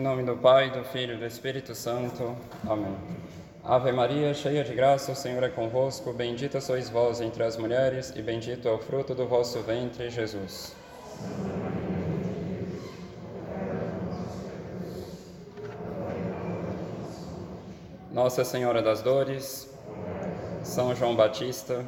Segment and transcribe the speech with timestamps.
[0.00, 2.34] Em nome do Pai, do Filho e do Espírito Santo.
[2.66, 2.96] Amém.
[3.62, 6.10] Ave Maria, cheia de graça, o Senhor é convosco.
[6.10, 10.74] Bendita sois vós entre as mulheres, e bendito é o fruto do vosso ventre, Jesus.
[18.10, 19.68] Nossa Senhora das Dores,
[20.64, 21.84] São João Batista,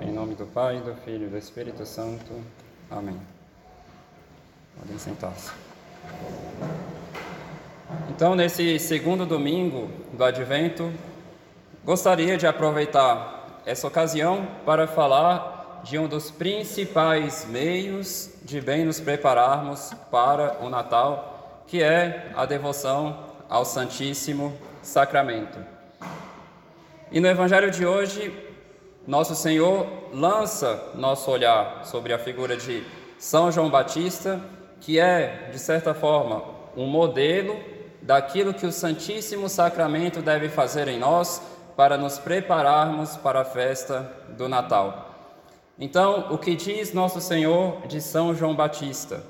[0.00, 2.32] em nome do Pai, do Filho e do Espírito Santo.
[2.90, 3.20] Amém.
[4.80, 5.65] Podem sentar-se.
[8.10, 10.92] Então, nesse segundo domingo do Advento,
[11.84, 18.98] gostaria de aproveitar essa ocasião para falar de um dos principais meios de bem nos
[19.00, 25.58] prepararmos para o Natal, que é a devoção ao Santíssimo Sacramento.
[27.12, 28.32] E no Evangelho de hoje,
[29.06, 32.82] nosso Senhor lança nosso olhar sobre a figura de
[33.18, 34.40] São João Batista,
[34.80, 36.42] que é, de certa forma,
[36.76, 37.58] um modelo
[38.02, 41.42] daquilo que o Santíssimo Sacramento deve fazer em nós
[41.76, 45.14] para nos prepararmos para a festa do Natal.
[45.78, 49.22] Então, o que diz nosso Senhor de São João Batista?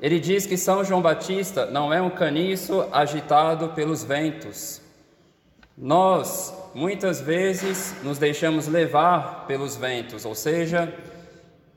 [0.00, 4.80] Ele diz que São João Batista não é um caniço agitado pelos ventos.
[5.76, 10.92] Nós, muitas vezes, nos deixamos levar pelos ventos, ou seja,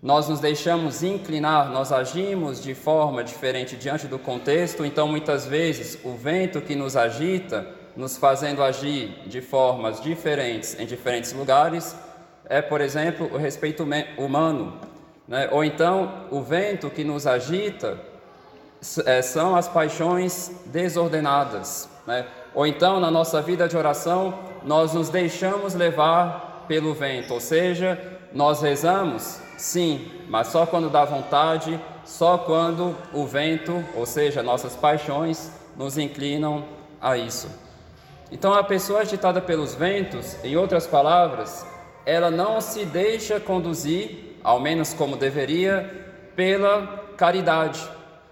[0.02, 6.00] nós nos deixamos inclinar, nós agimos de forma diferente diante do contexto, então muitas vezes
[6.04, 11.96] o vento que nos agita, nos fazendo agir de formas diferentes em diferentes lugares,
[12.50, 14.80] é, por exemplo, o respeito humano.
[15.28, 15.48] Né?
[15.52, 18.00] Ou então o vento que nos agita
[19.06, 21.88] é, são as paixões desordenadas.
[22.08, 22.26] Né?
[22.56, 28.20] Ou então na nossa vida de oração, nós nos deixamos levar pelo vento, ou seja,
[28.34, 34.76] nós rezamos Sim, mas só quando dá vontade, só quando o vento, ou seja, nossas
[34.76, 36.66] paixões, nos inclinam
[37.00, 37.48] a isso.
[38.32, 41.64] Então, a pessoa agitada pelos ventos, em outras palavras,
[42.08, 47.88] ela não se deixa conduzir, ao menos como deveria, pela caridade.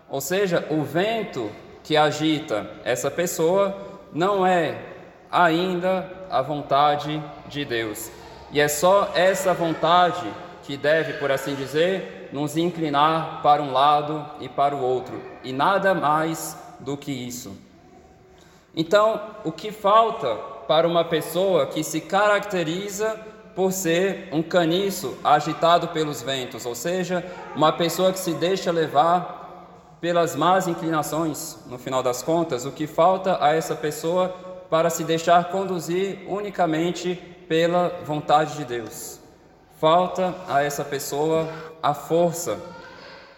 [0.10, 1.52] Ou seja, o vento
[1.84, 3.78] que agita essa pessoa
[4.12, 4.82] não é
[5.32, 8.10] ainda a vontade de Deus.
[8.52, 10.28] E é só essa vontade
[10.64, 15.52] que deve, por assim dizer, nos inclinar para um lado e para o outro, e
[15.52, 17.56] nada mais do que isso.
[18.76, 20.36] Então, o que falta
[20.68, 23.20] para uma pessoa que se caracteriza
[23.56, 29.98] por ser um caniço agitado pelos ventos, ou seja, uma pessoa que se deixa levar
[30.00, 34.30] pelas más inclinações, no final das contas, o que falta a essa pessoa
[34.70, 39.20] para se deixar conduzir unicamente pela vontade de Deus.
[39.82, 41.52] Falta a essa pessoa
[41.82, 42.60] a força.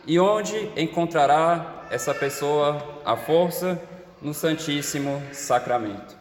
[0.05, 3.81] E onde encontrará essa pessoa a força?
[4.21, 6.15] No Santíssimo Sacramento.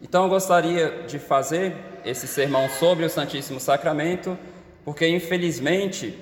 [0.00, 4.38] Então eu gostaria de fazer esse sermão sobre o Santíssimo Sacramento,
[4.84, 6.18] porque infelizmente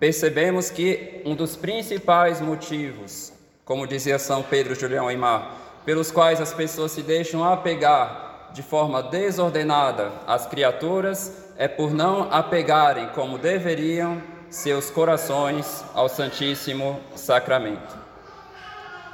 [0.00, 3.30] percebemos que um dos principais motivos,
[3.64, 5.54] como dizia São Pedro Julião Aymar,
[5.84, 12.32] pelos quais as pessoas se deixam apegar de forma desordenada às criaturas é por não
[12.32, 17.96] apegarem como deveriam seus corações ao Santíssimo Sacramento.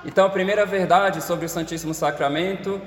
[0.05, 2.81] Então, a primeira verdade sobre o Santíssimo Sacramento,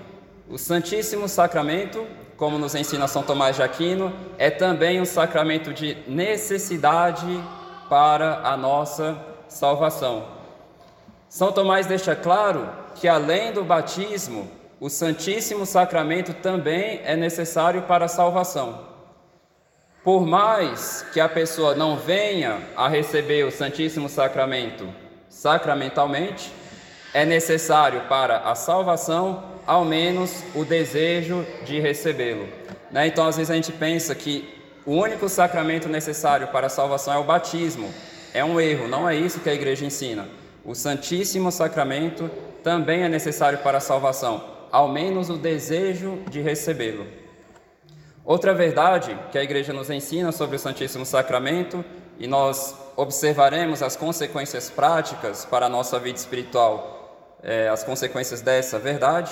[0.50, 5.98] o Santíssimo Sacramento, como nos ensina São Tomás de Aquino, é também um sacramento de
[6.08, 7.42] necessidade
[7.90, 10.26] para a nossa salvação.
[11.30, 14.50] São Tomás deixa claro que além do batismo,
[14.82, 18.88] o Santíssimo Sacramento também é necessário para a salvação.
[20.04, 24.90] Por mais que a pessoa não venha a receber o Santíssimo Sacramento
[25.30, 26.52] sacramentalmente,
[27.14, 32.50] é necessário para a salvação, ao menos, o desejo de recebê-lo.
[32.90, 33.06] Né?
[33.06, 34.52] Então, às vezes a gente pensa que
[34.84, 37.94] o único sacramento necessário para a salvação é o batismo.
[38.34, 40.28] É um erro, não é isso que a igreja ensina.
[40.66, 42.32] O Santíssimo Sacramento
[42.64, 47.06] também é necessário para a salvação, ao menos o desejo de recebê-lo.
[48.24, 51.84] Outra verdade que a igreja nos ensina sobre o Santíssimo Sacramento,
[52.20, 58.78] e nós observaremos as consequências práticas para a nossa vida espiritual, é, as consequências dessa
[58.78, 59.32] verdade,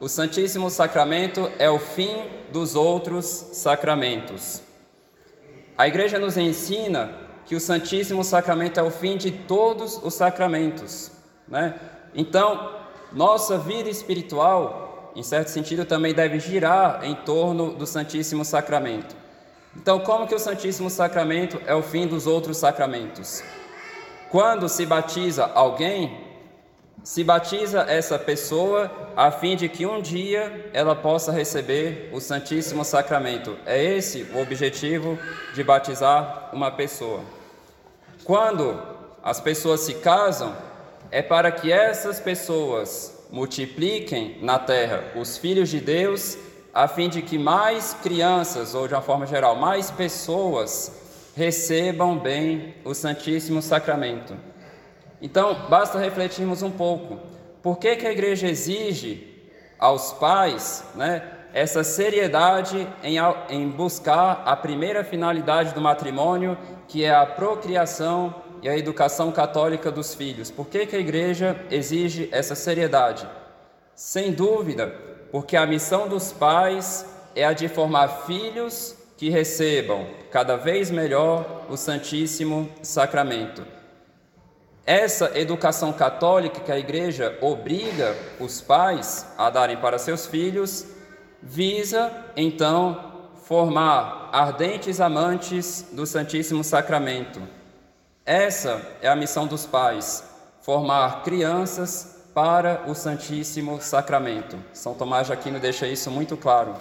[0.00, 4.62] o Santíssimo Sacramento é o fim dos outros sacramentos.
[5.76, 7.12] A igreja nos ensina
[7.44, 11.12] que o Santíssimo Sacramento é o fim de todos os sacramentos.
[11.46, 11.74] Né?
[12.14, 12.81] Então,
[13.14, 14.82] nossa vida espiritual
[15.14, 19.14] em certo sentido, também deve girar em torno do Santíssimo Sacramento.
[19.76, 23.42] Então, como que o Santíssimo Sacramento é o fim dos outros sacramentos?
[24.30, 26.20] Quando se batiza alguém,
[27.02, 32.84] se batiza essa pessoa a fim de que um dia ela possa receber o Santíssimo
[32.84, 33.56] Sacramento.
[33.66, 35.18] É esse o objetivo
[35.54, 37.20] de batizar uma pessoa.
[38.24, 38.80] Quando
[39.22, 40.54] as pessoas se casam,
[41.12, 46.38] é para que essas pessoas multipliquem na terra os filhos de Deus,
[46.72, 50.90] a fim de que mais crianças, ou de uma forma geral, mais pessoas
[51.36, 54.34] recebam bem o Santíssimo Sacramento.
[55.20, 57.18] Então, basta refletirmos um pouco.
[57.62, 61.22] Por que, que a igreja exige aos pais né,
[61.52, 63.16] essa seriedade em,
[63.50, 66.56] em buscar a primeira finalidade do matrimônio,
[66.88, 70.50] que é a procriação e a educação católica dos filhos?
[70.50, 73.28] Por que, que a igreja exige essa seriedade?
[73.94, 74.86] Sem dúvida,
[75.30, 77.04] porque a missão dos pais
[77.34, 83.64] é a de formar filhos que recebam cada vez melhor o Santíssimo Sacramento.
[84.84, 90.86] Essa educação católica que a igreja obriga os pais a darem para seus filhos
[91.40, 97.40] visa então formar ardentes amantes do Santíssimo Sacramento.
[98.24, 100.22] Essa é a missão dos pais:
[100.60, 104.56] formar crianças para o Santíssimo Sacramento.
[104.72, 106.74] São Tomás de Aquino deixa isso muito claro.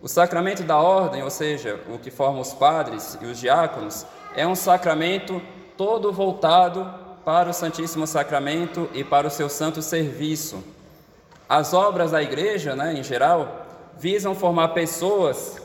[0.00, 4.04] O sacramento da ordem, ou seja, o que forma os padres e os diáconos,
[4.36, 5.40] é um sacramento
[5.76, 6.92] todo voltado
[7.24, 10.62] para o Santíssimo Sacramento e para o seu santo serviço.
[11.48, 13.66] As obras da igreja, né, em geral,
[13.96, 15.61] visam formar pessoas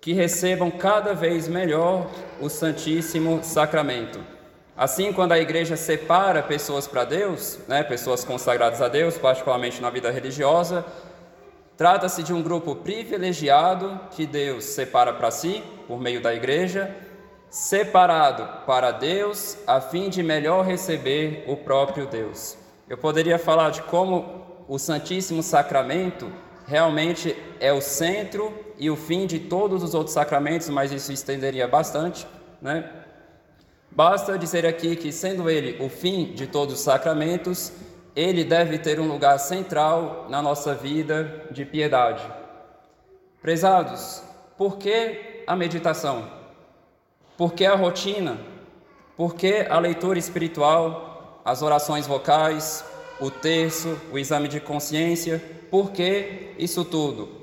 [0.00, 2.10] que recebam cada vez melhor
[2.40, 4.18] o Santíssimo Sacramento.
[4.76, 9.90] Assim, quando a igreja separa pessoas para Deus, né, pessoas consagradas a Deus, particularmente na
[9.90, 10.86] vida religiosa,
[11.76, 16.96] trata-se de um grupo privilegiado que Deus separa para si, por meio da igreja,
[17.50, 22.56] separado para Deus, a fim de melhor receber o próprio Deus.
[22.88, 26.32] Eu poderia falar de como o Santíssimo Sacramento
[26.66, 31.68] realmente é o centro e o fim de todos os outros sacramentos, mas isso estenderia
[31.68, 32.26] bastante,
[32.62, 32.90] né?
[33.90, 37.72] Basta dizer aqui que, sendo ele o fim de todos os sacramentos,
[38.16, 42.22] ele deve ter um lugar central na nossa vida de piedade.
[43.42, 44.22] Prezados,
[44.56, 46.30] por que a meditação?
[47.36, 48.38] Por que a rotina?
[49.14, 52.82] Por que a leitura espiritual, as orações vocais,
[53.20, 55.42] o terço, o exame de consciência?
[55.70, 57.39] Por que isso tudo?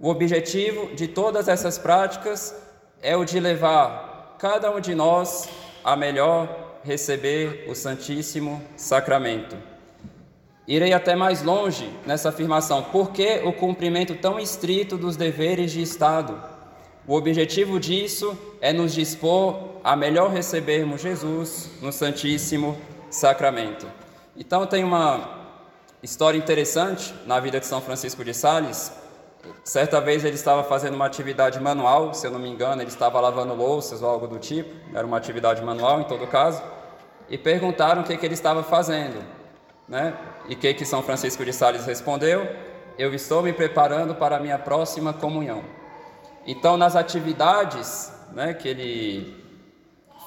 [0.00, 2.54] O objetivo de todas essas práticas
[3.02, 5.48] é o de levar cada um de nós
[5.82, 9.56] a melhor receber o Santíssimo Sacramento.
[10.68, 12.82] Irei até mais longe nessa afirmação.
[12.82, 16.40] Por que o cumprimento tão estrito dos deveres de Estado?
[17.04, 22.78] O objetivo disso é nos dispor a melhor recebermos Jesus no Santíssimo
[23.10, 23.86] Sacramento.
[24.36, 25.56] Então tem uma
[26.02, 28.92] história interessante na vida de São Francisco de Sales.
[29.62, 33.20] Certa vez ele estava fazendo uma atividade manual, se eu não me engano, ele estava
[33.20, 36.62] lavando louças ou algo do tipo, era uma atividade manual em todo caso,
[37.28, 39.22] e perguntaram o que, que ele estava fazendo.
[39.86, 40.14] Né?
[40.48, 42.46] E que, que São Francisco de Sales respondeu?
[42.98, 45.62] Eu estou me preparando para a minha próxima comunhão.
[46.46, 49.48] Então, nas atividades né, que ele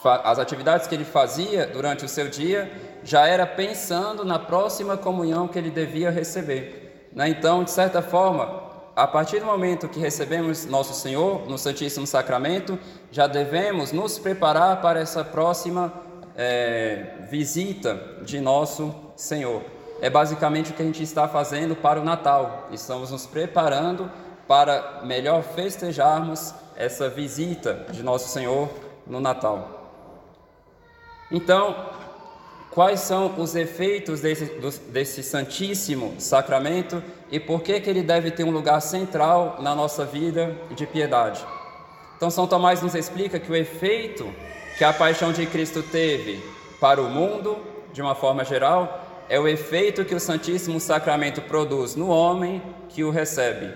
[0.03, 2.71] as atividades que ele fazia durante o seu dia
[3.03, 7.09] já era pensando na próxima comunhão que ele devia receber.
[7.13, 7.29] Né?
[7.29, 12.77] Então, de certa forma, a partir do momento que recebemos Nosso Senhor no Santíssimo Sacramento,
[13.09, 15.93] já devemos nos preparar para essa próxima
[16.35, 19.61] é, visita de Nosso Senhor.
[20.01, 22.67] É basicamente o que a gente está fazendo para o Natal.
[22.71, 24.11] Estamos nos preparando
[24.47, 28.69] para melhor festejarmos essa visita de Nosso Senhor
[29.07, 29.81] no Natal.
[31.31, 31.89] Então,
[32.71, 34.45] quais são os efeitos desse,
[34.89, 40.05] desse Santíssimo Sacramento e por que, que ele deve ter um lugar central na nossa
[40.05, 41.45] vida de piedade?
[42.17, 44.31] Então, São Tomás nos explica que o efeito
[44.77, 46.43] que a paixão de Cristo teve
[46.79, 47.57] para o mundo,
[47.91, 53.03] de uma forma geral, é o efeito que o Santíssimo Sacramento produz no homem que
[53.03, 53.73] o recebe.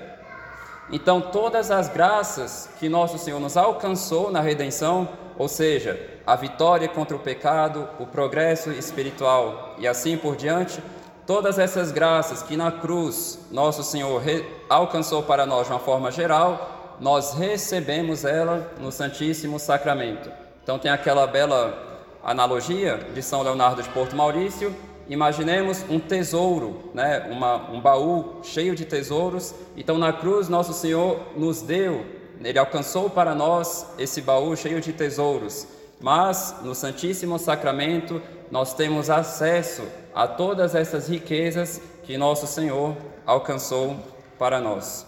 [0.91, 6.87] Então, todas as graças que nosso Senhor nos alcançou na redenção, ou seja, a vitória
[6.87, 10.81] contra o pecado, o progresso espiritual e assim por diante,
[11.25, 14.21] todas essas graças que na cruz nosso Senhor
[14.69, 20.31] alcançou para nós de uma forma geral, nós recebemos ela no Santíssimo Sacramento.
[20.63, 24.73] Então, tem aquela bela analogia de São Leonardo de Porto Maurício,
[25.07, 27.27] Imaginemos um tesouro, né?
[27.29, 29.53] Uma, um baú cheio de tesouros.
[29.77, 32.03] Então, na cruz, nosso Senhor nos deu,
[32.43, 35.67] Ele alcançou para nós esse baú cheio de tesouros.
[35.99, 43.97] mas no Santíssimo Sacramento nós temos acesso a todas essas riquezas que nosso Senhor alcançou
[44.37, 45.05] para nós.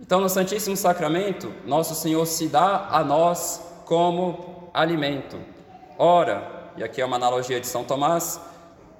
[0.00, 5.36] Então, no Santíssimo Sacramento, nosso Senhor se dá a nós como alimento.
[5.98, 8.40] Ora, e aqui é uma analogia de São Tomás,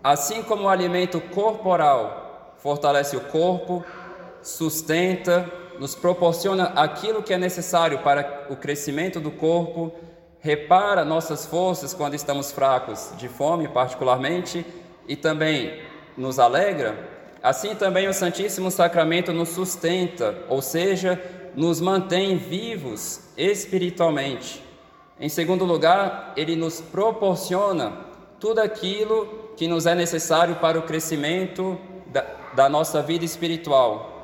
[0.04, 3.82] assim como o alimento corporal fortalece o corpo,
[4.42, 9.90] sustenta, nos proporciona aquilo que é necessário para o crescimento do corpo,
[10.38, 14.66] repara nossas forças quando estamos fracos, de fome particularmente,
[15.08, 15.80] e também
[16.18, 17.08] nos alegra,
[17.42, 21.18] assim também o Santíssimo Sacramento nos sustenta, ou seja,
[21.56, 24.62] nos mantém vivos espiritualmente.
[25.18, 27.92] Em segundo lugar, ele nos proporciona
[28.38, 34.19] tudo aquilo que nos é necessário para o crescimento da, da nossa vida espiritual.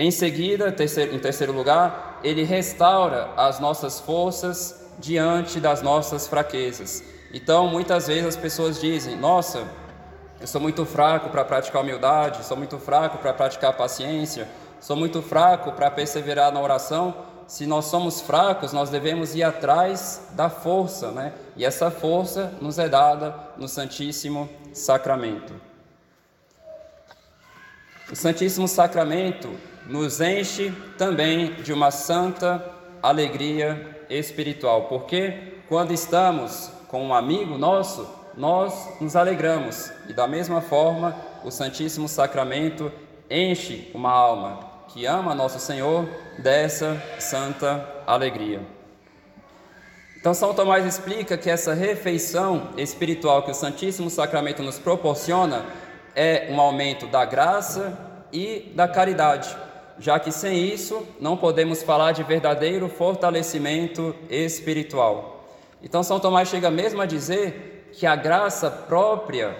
[0.00, 7.04] Em seguida, terceiro, em terceiro lugar, ele restaura as nossas forças diante das nossas fraquezas.
[7.34, 9.62] Então, muitas vezes as pessoas dizem: Nossa,
[10.40, 14.48] eu sou muito fraco para praticar humildade, sou muito fraco para praticar paciência,
[14.80, 17.14] sou muito fraco para perseverar na oração.
[17.46, 21.34] Se nós somos fracos, nós devemos ir atrás da força, né?
[21.54, 25.52] E essa força nos é dada no Santíssimo Sacramento.
[28.10, 32.64] O Santíssimo Sacramento nos enche também de uma santa
[33.02, 40.60] alegria espiritual, porque quando estamos com um amigo nosso, nós nos alegramos, e da mesma
[40.60, 42.92] forma, o Santíssimo Sacramento
[43.28, 48.60] enche uma alma que ama nosso Senhor dessa santa alegria.
[50.20, 55.64] Então, São Tomás explica que essa refeição espiritual que o Santíssimo Sacramento nos proporciona
[56.14, 57.98] é um aumento da graça
[58.32, 59.48] e da caridade
[60.00, 65.44] já que sem isso não podemos falar de verdadeiro fortalecimento espiritual.
[65.82, 69.54] Então, São Tomás chega mesmo a dizer que a graça própria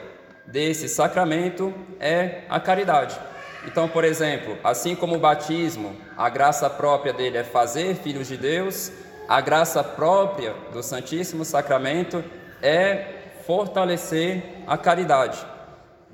[0.47, 3.19] desse sacramento é a caridade.
[3.67, 8.39] Então, por exemplo, assim como o batismo, a graça própria dele é fazer filhos de
[8.39, 8.91] Deus,
[9.29, 12.25] a graça própria do Santíssimo Sacramento
[12.63, 13.05] é
[13.47, 15.45] fortalecer a caridade.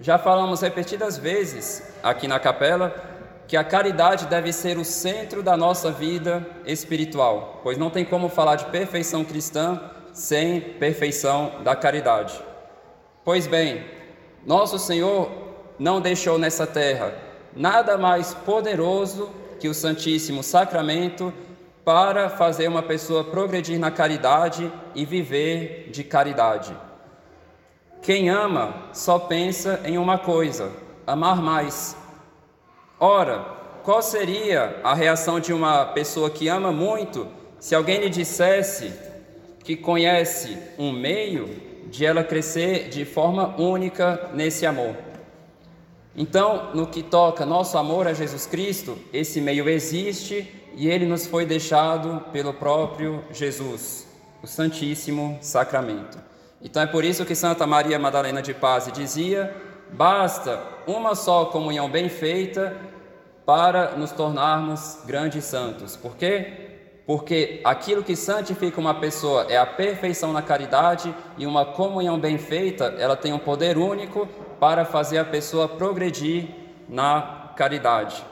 [0.01, 3.16] Já falamos repetidas vezes aqui na capela
[3.47, 8.29] que a caridade deve ser o centro da nossa vida espiritual, pois não tem como
[8.29, 9.81] falar de perfeição cristã
[10.13, 12.41] sem perfeição da caridade.
[13.25, 13.85] Pois bem,
[14.45, 15.31] nosso Senhor
[15.79, 17.13] não deixou nessa terra
[17.55, 21.33] nada mais poderoso que o Santíssimo Sacramento
[21.85, 26.77] para fazer uma pessoa progredir na caridade e viver de caridade.
[28.03, 30.71] Quem ama só pensa em uma coisa:
[31.07, 31.97] amar mais.
[33.09, 33.39] Ora,
[33.85, 38.93] qual seria a reação de uma pessoa que ama muito se alguém lhe dissesse
[39.63, 41.49] que conhece um meio
[41.89, 44.97] de ela crescer de forma única nesse amor?
[46.17, 51.29] Então, no que toca nosso amor a Jesus Cristo, esse meio existe e ele nos
[51.29, 54.05] foi deixado pelo próprio Jesus,
[54.43, 56.19] o Santíssimo Sacramento.
[56.61, 59.55] Então é por isso que Santa Maria Madalena de Paz dizia
[59.93, 62.77] Basta uma só comunhão bem feita
[63.47, 65.97] para nos tornarmos grandes santos.
[65.97, 66.67] Por quê?
[67.07, 72.37] Porque aquilo que santifica uma pessoa é a perfeição na caridade e uma comunhão bem
[72.37, 74.27] feita, ela tem um poder único
[74.59, 76.49] para fazer a pessoa progredir
[76.89, 78.25] na caridade.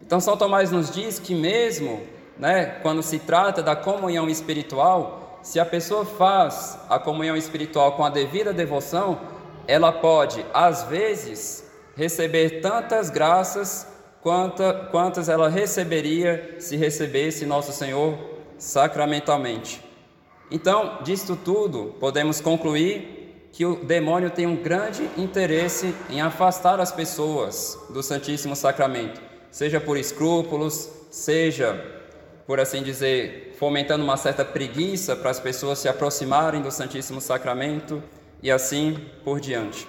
[0.00, 2.00] Então São Tomás nos diz que mesmo,
[2.38, 8.04] né, quando se trata da comunhão espiritual, se a pessoa faz a comunhão espiritual com
[8.04, 9.18] a devida devoção,
[9.66, 13.95] ela pode, às vezes, receber tantas graças
[14.26, 18.18] quanta, quantas ela receberia se recebesse Nosso Senhor
[18.58, 19.80] sacramentalmente.
[20.50, 26.90] Então, disto tudo, podemos concluir que o demônio tem um grande interesse em afastar as
[26.90, 31.80] pessoas do Santíssimo Sacramento, seja por escrúpulos, seja,
[32.48, 38.02] por assim dizer, fomentando uma certa preguiça para as pessoas se aproximarem do Santíssimo Sacramento
[38.42, 39.86] e assim por diante.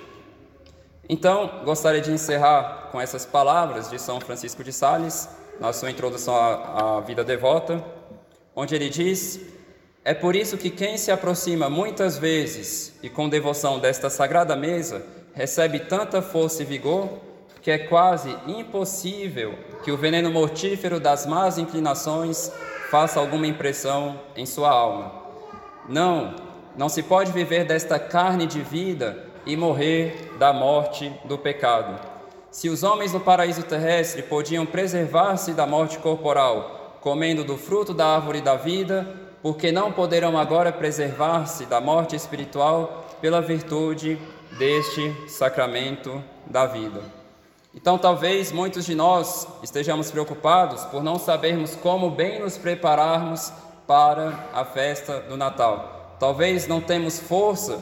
[1.09, 6.35] Então, gostaria de encerrar com essas palavras de São Francisco de Sales, na sua introdução
[6.35, 7.83] à, à vida devota,
[8.55, 9.39] onde ele diz:
[10.03, 15.05] É por isso que quem se aproxima muitas vezes e com devoção desta sagrada mesa
[15.33, 17.09] recebe tanta força e vigor
[17.61, 22.51] que é quase impossível que o veneno mortífero das más inclinações
[22.89, 25.11] faça alguma impressão em sua alma.
[25.87, 26.35] Não,
[26.77, 31.99] não se pode viver desta carne de vida e morrer da morte do pecado.
[32.51, 38.07] Se os homens no paraíso terrestre podiam preservar-se da morte corporal, comendo do fruto da
[38.07, 39.07] árvore da vida,
[39.41, 44.19] porque não poderão agora preservar-se da morte espiritual pela virtude
[44.57, 47.01] deste sacramento da vida.
[47.73, 53.53] Então, talvez muitos de nós estejamos preocupados por não sabermos como bem nos prepararmos
[53.85, 56.15] para a festa do Natal.
[56.19, 57.79] Talvez não temos força,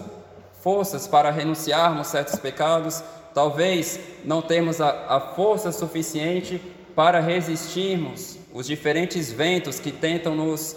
[0.66, 3.04] forças para renunciarmos certos pecados,
[3.36, 6.60] talvez não temos a, a força suficiente
[6.96, 10.76] para resistirmos os diferentes ventos que tentam nos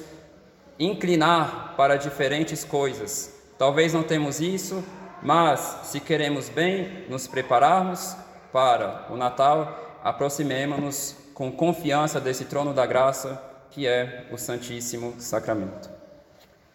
[0.78, 3.32] inclinar para diferentes coisas.
[3.56, 4.84] Talvez não temos isso,
[5.22, 8.14] mas se queremos bem nos prepararmos
[8.52, 15.97] para o Natal, aproximemos-nos com confiança desse trono da graça que é o Santíssimo Sacramento.